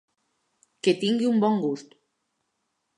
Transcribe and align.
Que 0.87 0.95
tingui 1.03 1.29
un 1.35 1.39
bon 1.47 1.63
gust. 1.67 1.97